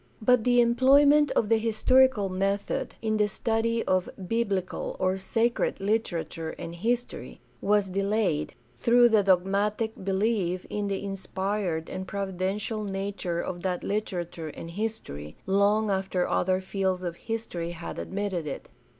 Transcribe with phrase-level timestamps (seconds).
[0.19, 6.55] But the employment of the historical method in the study of biblical or "sacred" literature
[6.57, 13.61] and history was delayed, through the dogmatic belief in the inspired and providential nature of
[13.61, 18.69] that literature and history, long after other fields of history had admitted it.